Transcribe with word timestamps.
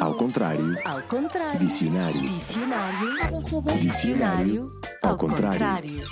Ao 0.00 0.14
contrário. 0.14 0.76
Ao 0.84 1.00
contrário. 1.02 1.58
Dicionário. 1.58 2.20
Dicionário. 2.20 3.80
Dicionário. 3.80 4.80
Ao 5.02 5.16
contrário. 5.16 6.02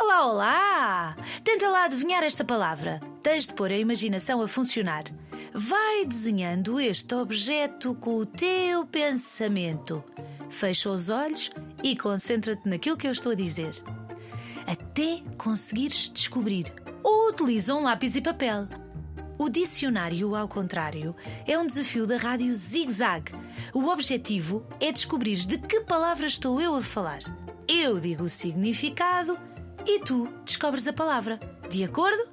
Olá, 0.00 0.26
olá! 0.26 1.16
Tenta 1.42 1.68
lá 1.68 1.84
adivinhar 1.84 2.22
esta 2.22 2.44
palavra. 2.44 3.00
Tens 3.22 3.46
de 3.46 3.54
pôr 3.54 3.70
a 3.70 3.76
imaginação 3.76 4.40
a 4.40 4.48
funcionar. 4.48 5.04
Vai 5.52 6.06
desenhando 6.06 6.80
este 6.80 7.14
objeto 7.14 7.94
com 7.94 8.16
o 8.16 8.26
teu 8.26 8.86
pensamento. 8.86 10.02
Fecha 10.48 10.88
os 10.88 11.10
olhos 11.10 11.50
e 11.82 11.94
concentra-te 11.94 12.66
naquilo 12.68 12.96
que 12.96 13.06
eu 13.06 13.12
estou 13.12 13.32
a 13.32 13.34
dizer. 13.36 13.72
Até 14.66 15.20
conseguires 15.36 16.08
descobrir. 16.08 16.72
Ou 17.02 17.28
utiliza 17.28 17.74
um 17.74 17.82
lápis 17.82 18.16
e 18.16 18.22
papel. 18.22 18.66
O 19.36 19.48
dicionário, 19.48 20.36
ao 20.36 20.46
contrário, 20.46 21.14
é 21.44 21.58
um 21.58 21.66
desafio 21.66 22.06
da 22.06 22.16
rádio 22.16 22.54
Zig 22.54 22.92
Zag. 22.92 23.32
O 23.72 23.88
objetivo 23.88 24.64
é 24.78 24.92
descobrir 24.92 25.36
de 25.36 25.58
que 25.58 25.80
palavra 25.80 26.26
estou 26.26 26.60
eu 26.60 26.76
a 26.76 26.82
falar. 26.82 27.18
Eu 27.66 27.98
digo 27.98 28.24
o 28.24 28.28
significado 28.28 29.36
e 29.84 29.98
tu 30.00 30.28
descobres 30.44 30.86
a 30.86 30.92
palavra. 30.92 31.40
De 31.68 31.82
acordo? 31.82 32.28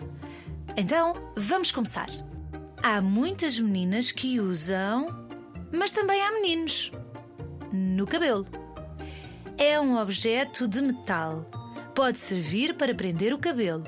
Então, 0.77 1.15
vamos 1.35 1.71
começar. 1.71 2.09
Há 2.83 3.01
muitas 3.01 3.59
meninas 3.59 4.11
que 4.11 4.39
usam, 4.39 5.27
mas 5.71 5.91
também 5.91 6.21
há 6.21 6.31
meninos. 6.31 6.91
No 7.73 8.05
cabelo. 8.05 8.45
É 9.57 9.79
um 9.79 9.97
objeto 9.97 10.67
de 10.67 10.81
metal. 10.81 11.49
Pode 11.95 12.19
servir 12.19 12.75
para 12.75 12.93
prender 12.93 13.33
o 13.33 13.39
cabelo, 13.39 13.83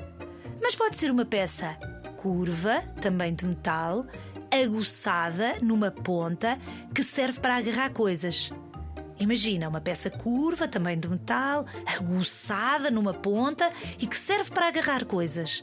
mas 0.60 0.74
pode 0.74 0.96
ser 0.96 1.10
uma 1.10 1.24
peça 1.24 1.78
curva, 2.24 2.80
também 3.02 3.34
de 3.34 3.44
metal, 3.44 4.06
aguçada 4.50 5.56
numa 5.60 5.90
ponta 5.90 6.58
que 6.94 7.02
serve 7.02 7.38
para 7.38 7.56
agarrar 7.56 7.90
coisas. 7.90 8.50
Imagina 9.20 9.68
uma 9.68 9.80
peça 9.80 10.08
curva, 10.08 10.66
também 10.66 10.98
de 10.98 11.06
metal, 11.06 11.66
aguçada 11.84 12.90
numa 12.90 13.12
ponta 13.12 13.68
e 13.98 14.06
que 14.06 14.16
serve 14.16 14.50
para 14.52 14.68
agarrar 14.68 15.04
coisas. 15.04 15.62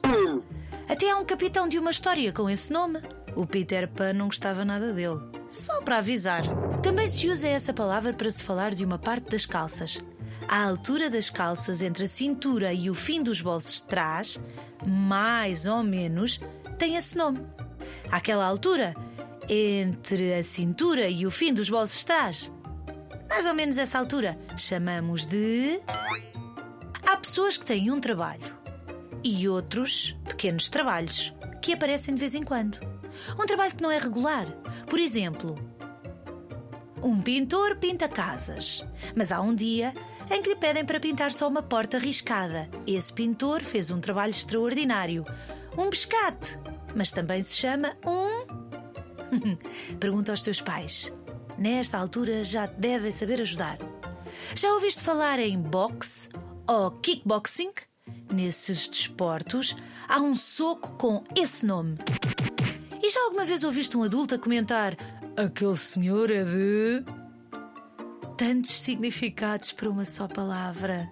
Até 0.88 1.09
há 1.09 1.18
um 1.18 1.26
capitão 1.26 1.68
de 1.68 1.80
uma 1.80 1.90
história 1.90 2.31
com 2.31 2.48
esse 2.48 2.72
nome. 2.72 3.00
O 3.36 3.48
Peter 3.48 3.88
Pan 3.88 4.14
não 4.14 4.28
gostava 4.28 4.64
nada 4.64 4.94
dele. 4.94 5.20
Só 5.50 5.81
para 5.81 5.98
avisar. 5.98 6.44
Também 6.84 7.08
se 7.08 7.28
usa 7.28 7.48
essa 7.48 7.73
palavra 7.73 8.14
para 8.14 8.30
se 8.30 8.44
falar 8.44 8.72
de 8.72 8.86
uma 8.86 9.00
parte 9.00 9.31
das 9.31 9.48
calças. 9.48 10.00
À 10.52 10.66
altura 10.66 11.09
das 11.09 11.30
calças, 11.30 11.81
entre 11.81 12.03
a 12.03 12.07
cintura 12.09 12.73
e 12.73 12.89
o 12.89 12.94
fim 12.94 13.23
dos 13.23 13.39
bolsos 13.39 13.75
de 13.75 13.85
trás, 13.85 14.38
mais 14.85 15.66
ou 15.66 15.81
menos, 15.81 16.41
tem 16.77 16.97
esse 16.97 17.17
nome. 17.17 17.39
Àquela 18.11 18.44
altura, 18.44 18.94
entre 19.47 20.33
a 20.33 20.44
cintura 20.44 21.07
e 21.07 21.25
o 21.25 21.31
fim 21.31 21.53
dos 21.53 21.69
bolsos 21.69 22.02
de 22.02 22.05
trás, 22.05 22.52
mais 23.29 23.45
ou 23.45 23.53
menos 23.53 23.77
essa 23.77 23.97
altura, 23.97 24.38
chamamos 24.57 25.25
de. 25.25 25.79
Há 27.07 27.16
pessoas 27.16 27.55
que 27.55 27.66
têm 27.66 27.89
um 27.89 28.02
trabalho 28.02 28.53
e 29.23 29.47
outros 29.47 30.17
pequenos 30.25 30.69
trabalhos 30.69 31.33
que 31.61 31.72
aparecem 31.72 32.13
de 32.13 32.19
vez 32.19 32.35
em 32.35 32.44
quando. 32.44 32.77
Um 33.39 33.45
trabalho 33.45 33.73
que 33.73 33.81
não 33.81 33.89
é 33.89 33.97
regular. 33.97 34.47
Por 34.85 34.99
exemplo, 34.99 35.55
um 37.02 37.22
pintor 37.22 37.77
pinta 37.77 38.09
casas, 38.09 38.85
mas 39.16 39.31
há 39.31 39.39
um 39.39 39.55
dia 39.55 39.94
em 40.30 40.41
que 40.41 40.50
lhe 40.50 40.55
pedem 40.55 40.86
para 40.86 41.00
pintar 41.00 41.31
só 41.31 41.47
uma 41.47 41.61
porta 41.61 41.97
riscada. 41.97 42.69
Esse 42.86 43.11
pintor 43.11 43.61
fez 43.64 43.91
um 43.91 44.00
trabalho 44.00 44.31
extraordinário. 44.31 45.25
Um 45.78 45.89
pescate, 45.89 46.58
mas 46.95 47.11
também 47.11 47.41
se 47.41 47.55
chama 47.55 47.95
um. 48.05 48.45
Pergunta 50.00 50.31
aos 50.31 50.41
teus 50.41 50.61
pais. 50.61 51.13
Nesta 51.58 51.97
altura 51.97 52.44
já 52.44 52.66
devem 52.66 53.11
saber 53.11 53.41
ajudar. 53.41 53.78
Já 54.55 54.73
ouviste 54.73 55.03
falar 55.03 55.39
em 55.39 55.59
boxe 55.59 56.30
ou 56.67 56.91
kickboxing? 56.91 57.72
Nesses 58.31 58.88
desportos 58.88 59.75
há 60.07 60.19
um 60.19 60.35
soco 60.35 60.94
com 60.94 61.23
esse 61.35 61.66
nome. 61.66 61.97
E 63.01 63.09
já 63.09 63.22
alguma 63.25 63.46
vez 63.46 63.63
ouviste 63.63 63.97
um 63.97 64.03
adulto 64.03 64.35
a 64.35 64.40
comentar: 64.40 64.96
aquele 65.38 65.78
senhor 65.78 66.29
é 66.31 66.44
de 66.44 67.03
tantos 68.41 68.72
significados 68.72 69.72
para 69.72 69.88
uma 69.88 70.03
só 70.03 70.28
palavra. 70.28 71.07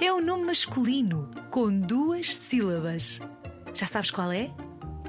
É 0.00 0.12
um 0.12 0.20
nome 0.20 0.44
masculino 0.44 1.28
com 1.50 1.68
duas 1.80 2.32
sílabas. 2.32 3.18
Já 3.74 3.86
sabes 3.86 4.12
qual 4.12 4.30
é? 4.30 4.54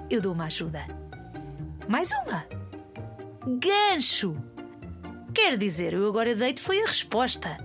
Eu 0.10 0.20
dou 0.20 0.34
uma 0.34 0.46
ajuda. 0.46 0.88
Mais 1.88 2.10
uma. 2.10 2.48
Gancho. 3.60 4.36
Quer 5.36 5.56
dizer, 5.56 5.94
eu 5.94 6.08
agora 6.08 6.34
deito 6.34 6.60
foi 6.60 6.82
a 6.82 6.88
resposta. 6.88 7.64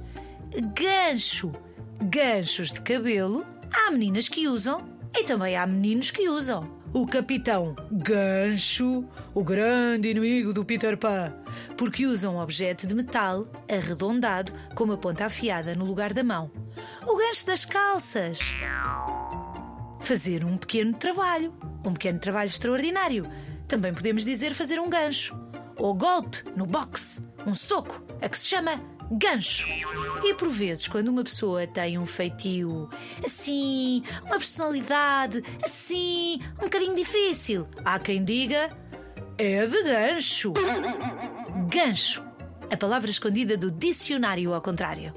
Gancho. 0.75 1.55
Ganchos 1.99 2.75
de 2.75 2.83
cabelo. 2.83 3.47
Há 3.73 3.91
meninas 3.93 4.29
que 4.29 4.47
usam 4.47 4.87
e 5.17 5.25
também 5.25 5.57
há 5.57 5.67
meninos 5.67 6.11
que 6.11 6.29
usam 6.29 6.71
o 6.97 7.07
capitão 7.07 7.77
Gancho, 7.93 9.05
o 9.35 9.45
grande 9.45 10.09
inimigo 10.09 10.55
do 10.55 10.65
Peter 10.65 10.97
Pan, 10.97 11.31
porque 11.77 12.07
usa 12.07 12.31
um 12.31 12.41
objeto 12.41 12.87
de 12.87 12.95
metal 12.95 13.47
arredondado 13.71 14.51
com 14.75 14.85
uma 14.85 14.97
ponta 14.97 15.27
afiada 15.27 15.75
no 15.75 15.85
lugar 15.85 16.15
da 16.15 16.25
mão. 16.25 16.51
O 17.07 17.15
gancho 17.15 17.45
das 17.45 17.67
calças. 17.67 18.39
Fazer 20.01 20.43
um 20.43 20.57
pequeno 20.57 20.95
trabalho, 20.95 21.53
um 21.85 21.93
pequeno 21.93 22.19
trabalho 22.19 22.49
extraordinário. 22.49 23.29
Também 23.69 23.93
podemos 23.93 24.25
dizer 24.25 24.55
fazer 24.55 24.81
um 24.81 24.89
gancho. 24.89 25.39
Ou 25.77 25.93
golpe 25.93 26.45
no 26.57 26.65
boxe, 26.65 27.21
um 27.47 27.55
soco, 27.55 28.03
a 28.23 28.29
que 28.31 28.39
se 28.39 28.49
chama 28.49 28.81
gancho. 29.11 29.67
E 30.25 30.35
por 30.35 30.49
vezes, 30.49 30.89
quando 30.89 31.09
uma 31.09 31.23
pessoa 31.23 31.67
tem 31.67 31.99
um 31.99 32.07
feitio 32.07 32.89
assim, 33.25 34.03
uma 34.25 34.39
personalidade 34.39 35.43
assim, 35.65 36.41
um 36.59 36.65
bocadinho 36.65 36.95
difícil, 36.95 37.69
há 37.85 37.99
quem 37.99 38.25
diga 38.25 38.71
é 39.39 39.67
de 39.67 39.83
gancho. 39.83 40.53
Gancho. 41.69 42.23
A 42.73 42.77
palavra 42.77 43.11
escondida 43.11 43.57
do 43.57 43.71
dicionário 43.71 44.53
ao 44.53 44.61
contrário. 44.61 45.15